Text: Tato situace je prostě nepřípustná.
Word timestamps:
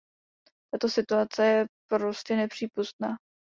Tato 0.71 0.89
situace 0.89 1.45
je 1.49 1.65
prostě 1.89 2.35
nepřípustná. 2.35 3.07